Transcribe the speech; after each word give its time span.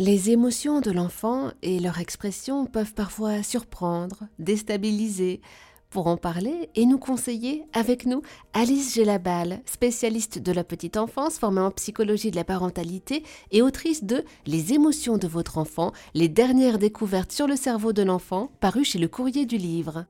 Les 0.00 0.30
émotions 0.30 0.80
de 0.80 0.90
l'enfant 0.90 1.50
et 1.60 1.78
leur 1.78 2.00
expression 2.00 2.64
peuvent 2.64 2.94
parfois 2.94 3.42
surprendre, 3.42 4.22
déstabiliser. 4.38 5.42
Pour 5.90 6.06
en 6.06 6.16
parler 6.16 6.70
et 6.74 6.86
nous 6.86 6.96
conseiller, 6.96 7.66
avec 7.74 8.06
nous, 8.06 8.22
Alice 8.54 8.94
Gélabal, 8.94 9.60
spécialiste 9.66 10.38
de 10.38 10.52
la 10.52 10.64
petite 10.64 10.96
enfance, 10.96 11.38
formée 11.38 11.60
en 11.60 11.70
psychologie 11.70 12.30
de 12.30 12.36
la 12.36 12.44
parentalité 12.44 13.24
et 13.50 13.60
autrice 13.60 14.02
de 14.02 14.24
Les 14.46 14.72
émotions 14.72 15.18
de 15.18 15.28
votre 15.28 15.58
enfant, 15.58 15.92
les 16.14 16.30
dernières 16.30 16.78
découvertes 16.78 17.32
sur 17.32 17.46
le 17.46 17.56
cerveau 17.56 17.92
de 17.92 18.02
l'enfant, 18.02 18.50
paru 18.60 18.84
chez 18.84 18.98
le 18.98 19.08
courrier 19.08 19.44
du 19.44 19.58
livre. 19.58 20.06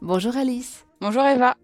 Bonjour 0.00 0.38
Alice. 0.38 0.86
Bonjour 1.02 1.24
Eva. 1.24 1.54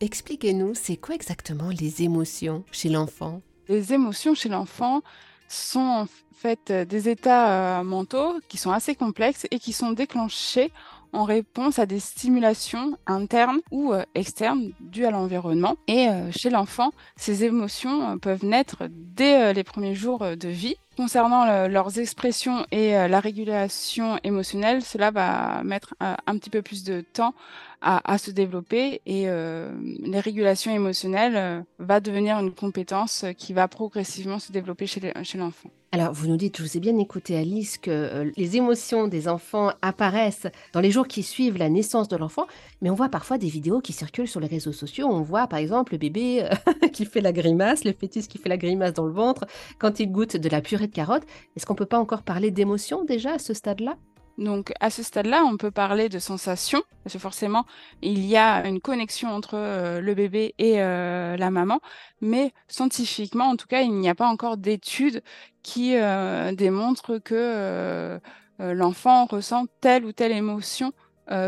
Expliquez-nous, 0.00 0.74
c'est 0.74 0.98
quoi 0.98 1.14
exactement 1.14 1.70
les 1.70 2.02
émotions 2.02 2.64
chez 2.70 2.90
l'enfant? 2.90 3.40
Les 3.66 3.94
émotions 3.94 4.34
chez 4.34 4.50
l'enfant 4.50 5.00
sont 5.48 5.80
en 5.80 6.06
fait 6.34 6.72
des 6.72 7.08
états 7.08 7.80
euh, 7.80 7.84
mentaux 7.84 8.40
qui 8.48 8.58
sont 8.58 8.70
assez 8.70 8.94
complexes 8.94 9.46
et 9.50 9.58
qui 9.58 9.72
sont 9.72 9.92
déclenchés 9.92 10.72
en 11.14 11.24
réponse 11.24 11.78
à 11.78 11.86
des 11.86 12.00
stimulations 12.00 12.98
internes 13.06 13.60
ou 13.70 13.92
euh, 13.92 14.02
externes 14.14 14.72
dues 14.80 15.06
à 15.06 15.10
l'environnement. 15.10 15.76
Et 15.86 16.08
euh, 16.08 16.30
chez 16.30 16.50
l'enfant, 16.50 16.92
ces 17.16 17.44
émotions 17.44 18.18
peuvent 18.18 18.44
naître 18.44 18.84
dès 18.90 19.54
les 19.54 19.64
premiers 19.64 19.94
jours 19.94 20.20
de 20.36 20.48
vie. 20.48 20.76
Concernant 20.96 21.66
leurs 21.66 21.98
expressions 21.98 22.66
et 22.70 22.92
la 22.92 23.18
régulation 23.18 24.20
émotionnelle, 24.22 24.82
cela 24.82 25.10
va 25.10 25.64
mettre 25.64 25.94
un 25.98 26.38
petit 26.38 26.50
peu 26.50 26.62
plus 26.62 26.84
de 26.84 27.00
temps 27.00 27.34
à, 27.80 28.16
se 28.16 28.30
développer 28.30 29.00
et 29.04 29.26
les 29.26 30.20
régulations 30.20 30.72
émotionnelles 30.72 31.64
va 31.80 31.98
devenir 31.98 32.38
une 32.38 32.54
compétence 32.54 33.24
qui 33.36 33.52
va 33.52 33.66
progressivement 33.66 34.38
se 34.38 34.52
développer 34.52 34.86
chez 34.86 35.00
l'enfant. 35.36 35.70
Alors, 35.94 36.12
vous 36.12 36.26
nous 36.26 36.36
dites, 36.36 36.58
je 36.58 36.64
vous 36.64 36.76
ai 36.76 36.80
bien 36.80 36.98
écouté 36.98 37.36
Alice, 37.36 37.78
que 37.78 37.88
euh, 37.92 38.32
les 38.36 38.56
émotions 38.56 39.06
des 39.06 39.28
enfants 39.28 39.70
apparaissent 39.80 40.48
dans 40.72 40.80
les 40.80 40.90
jours 40.90 41.06
qui 41.06 41.22
suivent 41.22 41.56
la 41.56 41.68
naissance 41.68 42.08
de 42.08 42.16
l'enfant, 42.16 42.48
mais 42.82 42.90
on 42.90 42.96
voit 42.96 43.08
parfois 43.08 43.38
des 43.38 43.46
vidéos 43.46 43.80
qui 43.80 43.92
circulent 43.92 44.26
sur 44.26 44.40
les 44.40 44.48
réseaux 44.48 44.72
sociaux. 44.72 45.06
On 45.08 45.22
voit 45.22 45.46
par 45.46 45.60
exemple 45.60 45.92
le 45.92 45.98
bébé 45.98 46.42
euh, 46.42 46.88
qui 46.92 47.04
fait 47.06 47.20
la 47.20 47.30
grimace, 47.30 47.84
le 47.84 47.92
fœtus 47.92 48.26
qui 48.26 48.38
fait 48.38 48.48
la 48.48 48.56
grimace 48.56 48.92
dans 48.92 49.06
le 49.06 49.12
ventre 49.12 49.44
quand 49.78 50.00
il 50.00 50.10
goûte 50.10 50.36
de 50.36 50.48
la 50.48 50.60
purée 50.60 50.88
de 50.88 50.92
carottes. 50.92 51.28
Est-ce 51.54 51.64
qu'on 51.64 51.76
peut 51.76 51.86
pas 51.86 52.00
encore 52.00 52.24
parler 52.24 52.50
d'émotion 52.50 53.04
déjà 53.04 53.34
à 53.34 53.38
ce 53.38 53.54
stade-là? 53.54 53.96
Donc 54.38 54.72
à 54.80 54.90
ce 54.90 55.02
stade-là, 55.02 55.44
on 55.44 55.56
peut 55.56 55.70
parler 55.70 56.08
de 56.08 56.18
sensation, 56.18 56.82
parce 57.02 57.14
que 57.14 57.18
forcément, 57.18 57.66
il 58.02 58.24
y 58.24 58.36
a 58.36 58.66
une 58.66 58.80
connexion 58.80 59.28
entre 59.28 59.54
euh, 59.54 60.00
le 60.00 60.14
bébé 60.14 60.54
et 60.58 60.82
euh, 60.82 61.36
la 61.36 61.50
maman, 61.50 61.80
mais 62.20 62.52
scientifiquement, 62.68 63.46
en 63.46 63.56
tout 63.56 63.66
cas, 63.66 63.82
il 63.82 63.92
n'y 63.92 64.08
a 64.08 64.14
pas 64.14 64.28
encore 64.28 64.56
d'études 64.56 65.22
qui 65.62 65.96
euh, 65.96 66.52
démontrent 66.52 67.18
que 67.18 68.20
l'enfant 68.58 69.26
ressent 69.26 69.66
telle 69.80 70.04
ou 70.04 70.12
telle 70.12 70.32
émotion 70.32 70.92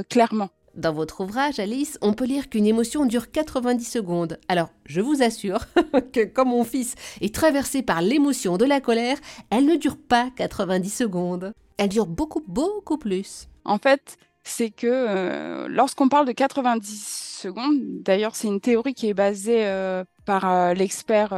clairement. 0.08 0.50
Dans 0.74 0.92
votre 0.92 1.22
ouvrage, 1.22 1.58
Alice, 1.58 1.98
on 2.02 2.12
peut 2.12 2.26
lire 2.26 2.50
qu'une 2.50 2.66
émotion 2.66 3.06
dure 3.06 3.30
90 3.30 3.82
secondes. 3.84 4.38
Alors, 4.48 4.68
je 4.84 5.00
vous 5.00 5.22
assure 5.22 5.60
que 6.12 6.24
comme 6.24 6.48
mon 6.48 6.64
fils 6.64 6.94
est 7.22 7.34
traversé 7.34 7.82
par 7.82 8.02
l'émotion 8.02 8.58
de 8.58 8.66
la 8.66 8.80
colère, 8.80 9.16
elle 9.50 9.64
ne 9.64 9.76
dure 9.76 9.96
pas 9.96 10.28
90 10.36 10.90
secondes 10.90 11.54
elle 11.78 11.88
dure 11.88 12.06
beaucoup, 12.06 12.42
beaucoup 12.46 12.98
plus. 12.98 13.48
En 13.64 13.78
fait, 13.78 14.18
c'est 14.46 14.70
que 14.70 14.86
euh, 14.86 15.66
lorsqu'on 15.68 16.08
parle 16.08 16.26
de 16.26 16.32
90 16.32 17.36
secondes, 17.42 17.78
d'ailleurs 17.80 18.36
c'est 18.36 18.46
une 18.46 18.60
théorie 18.60 18.94
qui 18.94 19.08
est 19.08 19.14
basée 19.14 19.66
euh, 19.66 20.04
par 20.24 20.48
euh, 20.48 20.72
l'expert 20.72 21.30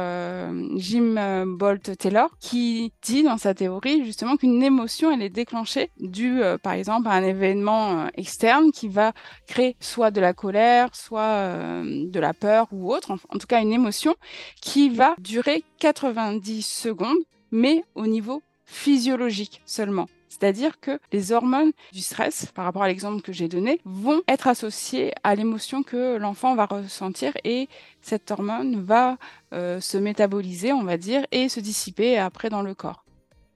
Jim 0.75 1.45
Bolt 1.47 1.97
Taylor, 1.97 2.29
qui 2.39 2.93
dit 3.01 3.23
dans 3.23 3.39
sa 3.39 3.55
théorie 3.55 4.05
justement 4.05 4.37
qu'une 4.37 4.61
émotion 4.61 5.11
elle 5.11 5.23
est 5.23 5.29
déclenchée 5.29 5.89
due 5.99 6.41
par 6.61 6.73
exemple 6.73 7.07
à 7.07 7.13
un 7.13 7.23
événement 7.23 8.07
externe 8.13 8.71
qui 8.71 8.87
va 8.87 9.13
créer 9.47 9.75
soit 9.79 10.11
de 10.11 10.21
la 10.21 10.33
colère, 10.33 10.89
soit 10.93 11.51
de 11.83 12.19
la 12.19 12.33
peur 12.35 12.67
ou 12.71 12.93
autre, 12.93 13.11
en 13.11 13.37
tout 13.39 13.47
cas 13.47 13.61
une 13.61 13.73
émotion 13.73 14.15
qui 14.61 14.89
va 14.89 15.15
durer 15.17 15.63
90 15.79 16.61
secondes, 16.61 17.17
mais 17.51 17.83
au 17.95 18.05
niveau 18.05 18.43
physiologique 18.69 19.61
seulement. 19.65 20.07
C'est-à-dire 20.29 20.79
que 20.79 20.99
les 21.11 21.31
hormones 21.31 21.71
du 21.91 22.01
stress, 22.01 22.45
par 22.53 22.65
rapport 22.65 22.83
à 22.83 22.87
l'exemple 22.87 23.21
que 23.21 23.33
j'ai 23.33 23.47
donné, 23.47 23.81
vont 23.83 24.21
être 24.27 24.47
associées 24.47 25.11
à 25.23 25.33
l'émotion 25.33 25.81
que 25.81 26.17
l'enfant 26.17 26.55
va 26.55 26.67
ressentir 26.67 27.33
et 27.43 27.67
cette 28.01 28.29
hormone 28.29 28.81
va 28.81 29.17
euh, 29.53 29.81
se 29.81 29.97
métaboliser, 29.97 30.71
on 30.71 30.83
va 30.83 30.97
dire, 30.97 31.25
et 31.31 31.49
se 31.49 31.59
dissiper 31.59 32.19
après 32.19 32.49
dans 32.49 32.61
le 32.61 32.75
corps. 32.75 33.03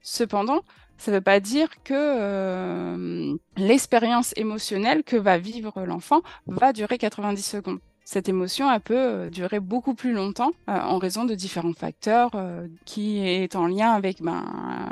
Cependant, 0.02 0.62
ça 0.98 1.12
ne 1.12 1.16
veut 1.16 1.22
pas 1.22 1.38
dire 1.38 1.68
que 1.84 1.94
euh, 1.94 3.36
l'expérience 3.56 4.34
émotionnelle 4.36 5.04
que 5.04 5.16
va 5.16 5.38
vivre 5.38 5.84
l'enfant 5.84 6.22
va 6.46 6.72
durer 6.72 6.98
90 6.98 7.40
secondes 7.40 7.80
cette 8.04 8.28
émotion, 8.28 8.70
elle 8.70 8.80
peut 8.80 8.94
euh, 8.96 9.30
durer 9.30 9.60
beaucoup 9.60 9.94
plus 9.94 10.12
longtemps 10.12 10.52
euh, 10.68 10.78
en 10.78 10.98
raison 10.98 11.24
de 11.24 11.34
différents 11.34 11.72
facteurs 11.72 12.30
euh, 12.34 12.68
qui 12.84 13.26
est 13.26 13.56
en 13.56 13.66
lien 13.66 13.92
avec 13.92 14.20
ben, 14.20 14.44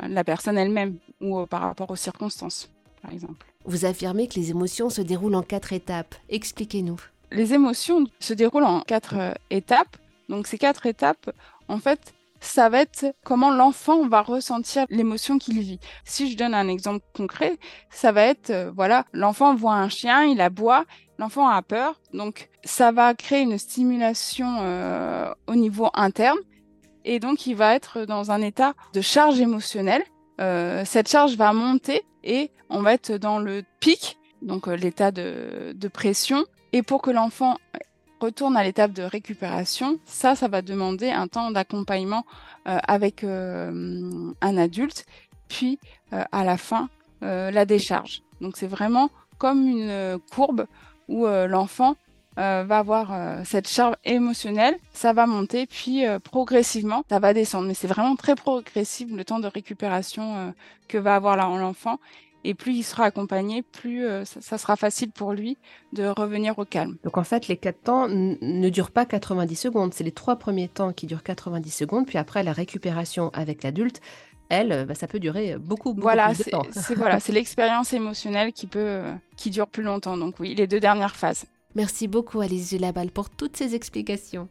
la 0.09 0.23
personne 0.23 0.57
elle-même 0.57 0.97
ou 1.21 1.45
par 1.45 1.61
rapport 1.61 1.91
aux 1.91 1.95
circonstances, 1.95 2.69
par 3.03 3.11
exemple. 3.11 3.45
Vous 3.65 3.85
affirmez 3.85 4.27
que 4.27 4.35
les 4.35 4.49
émotions 4.49 4.89
se 4.89 5.01
déroulent 5.01 5.35
en 5.35 5.43
quatre 5.43 5.73
étapes. 5.73 6.15
Expliquez-nous. 6.29 6.99
Les 7.31 7.53
émotions 7.53 8.05
se 8.19 8.33
déroulent 8.33 8.65
en 8.65 8.81
quatre 8.81 9.35
étapes. 9.51 9.95
Donc 10.27 10.47
ces 10.47 10.57
quatre 10.57 10.85
étapes, 10.87 11.31
en 11.67 11.77
fait, 11.77 12.13
ça 12.43 12.69
va 12.69 12.81
être 12.81 13.15
comment 13.23 13.51
l'enfant 13.51 14.07
va 14.07 14.21
ressentir 14.21 14.85
l'émotion 14.89 15.37
qu'il 15.37 15.59
vit. 15.59 15.79
Si 16.05 16.31
je 16.31 16.37
donne 16.37 16.53
un 16.53 16.67
exemple 16.67 17.05
concret, 17.15 17.57
ça 17.89 18.11
va 18.11 18.23
être, 18.23 18.71
voilà, 18.75 19.05
l'enfant 19.13 19.55
voit 19.55 19.73
un 19.73 19.89
chien, 19.89 20.23
il 20.23 20.41
aboie, 20.41 20.85
l'enfant 21.17 21.47
a 21.47 21.61
peur, 21.61 21.99
donc 22.13 22.49
ça 22.63 22.91
va 22.91 23.13
créer 23.13 23.41
une 23.41 23.57
stimulation 23.57 24.57
euh, 24.59 25.33
au 25.47 25.55
niveau 25.55 25.89
interne 25.93 26.37
et 27.05 27.19
donc 27.19 27.47
il 27.47 27.55
va 27.55 27.75
être 27.75 28.05
dans 28.05 28.31
un 28.31 28.41
état 28.41 28.73
de 28.93 29.01
charge 29.01 29.39
émotionnelle. 29.39 30.03
Euh, 30.41 30.83
cette 30.85 31.09
charge 31.09 31.35
va 31.35 31.53
monter 31.53 32.03
et 32.23 32.51
on 32.69 32.81
va 32.81 32.93
être 32.93 33.11
dans 33.13 33.39
le 33.39 33.63
pic, 33.79 34.17
donc 34.41 34.67
euh, 34.67 34.75
l'état 34.75 35.11
de, 35.11 35.87
pression. 35.91 36.45
Et 36.71 36.81
pour 36.81 37.01
que 37.01 37.11
l'enfant 37.11 37.57
retourne 38.23 38.57
à 38.57 38.63
l'étape 38.63 38.93
de 38.93 39.03
récupération, 39.03 39.99
ça, 40.05 40.35
ça 40.35 40.47
va 40.47 40.61
demander 40.61 41.09
un 41.09 41.27
temps 41.27 41.51
d'accompagnement 41.51 42.25
avec 42.65 43.23
un 43.23 44.33
adulte, 44.41 45.05
puis 45.49 45.79
à 46.11 46.43
la 46.43 46.57
fin, 46.57 46.89
la 47.21 47.65
décharge. 47.65 48.21
Donc 48.39 48.57
c'est 48.57 48.67
vraiment 48.67 49.09
comme 49.37 49.67
une 49.67 50.19
courbe 50.31 50.65
où 51.07 51.25
euh, 51.25 51.47
l'enfant 51.47 51.95
euh, 52.39 52.63
va 52.67 52.79
avoir 52.79 53.13
euh, 53.13 53.41
cette 53.45 53.67
charge 53.67 53.95
émotionnelle, 54.03 54.75
ça 54.93 55.13
va 55.13 55.27
monter, 55.27 55.67
puis 55.67 56.03
progressivement, 56.23 57.03
ça 57.09 57.19
va 57.19 57.33
descendre. 57.33 57.67
Mais 57.67 57.73
c'est 57.73 57.87
vraiment 57.87 58.15
très 58.15 58.35
progressif 58.35 59.09
le 59.11 59.23
temps 59.23 59.39
de 59.39 59.47
récupération 59.47 60.53
que 60.87 60.97
va 60.97 61.15
avoir 61.15 61.37
l'enfant. 61.37 61.99
Et 62.43 62.53
plus 62.53 62.73
il 62.73 62.83
sera 62.83 63.05
accompagné, 63.05 63.61
plus 63.61 64.05
ça, 64.25 64.57
sera 64.57 64.75
facile 64.75 65.11
pour 65.11 65.33
lui 65.33 65.57
de 65.93 66.05
revenir 66.07 66.59
au 66.59 66.65
calme. 66.65 66.97
Donc 67.03 67.17
en 67.17 67.23
fait, 67.23 67.47
les 67.47 67.57
quatre 67.57 67.81
temps 67.83 68.07
ne 68.09 68.69
durent 68.69 68.91
pas 68.91 69.05
90 69.05 69.55
secondes. 69.55 69.93
C'est 69.93 70.03
les 70.03 70.11
trois 70.11 70.35
premiers 70.35 70.67
temps 70.67 70.91
qui 70.91 71.07
durent 71.07 71.23
90 71.23 71.69
secondes, 71.71 72.05
puis 72.05 72.17
après 72.17 72.43
la 72.43 72.51
récupération 72.51 73.29
avec 73.33 73.63
l'adulte, 73.63 74.01
elle, 74.49 74.85
bah, 74.85 74.95
ça 74.95 75.07
peut 75.07 75.19
durer 75.19 75.57
beaucoup, 75.57 75.93
beaucoup 75.93 76.01
voilà, 76.01 76.29
plus 76.33 76.45
de 76.45 76.51
temps. 76.51 76.63
C'est 76.71 76.95
voilà, 76.95 77.19
c'est 77.21 77.31
l'expérience 77.33 77.93
émotionnelle 77.93 78.53
qui 78.53 78.67
peut, 78.67 79.01
qui 79.37 79.49
dure 79.49 79.67
plus 79.67 79.83
longtemps. 79.83 80.17
Donc 80.17 80.39
oui, 80.39 80.53
les 80.55 80.67
deux 80.67 80.79
dernières 80.79 81.15
phases. 81.15 81.45
Merci 81.75 82.07
beaucoup 82.07 82.39
Alice 82.41 82.69
Gilabal 82.69 83.09
pour 83.09 83.29
toutes 83.29 83.57
ces 83.57 83.73
explications. 83.73 84.47